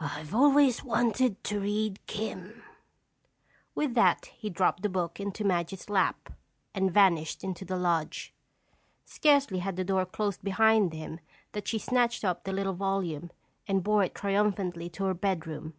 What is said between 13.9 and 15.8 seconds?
it triumphantly to her bedroom.